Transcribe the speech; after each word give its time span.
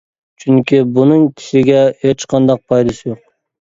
چۈنكى 0.43 0.79
بۇنىڭ 0.95 1.27
كىشىگە 1.41 1.83
ھېچقانداق 2.07 2.65
پايدىسى 2.73 3.13
يوق. 3.13 3.23